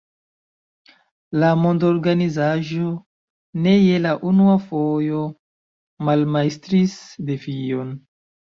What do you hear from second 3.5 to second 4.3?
ne je la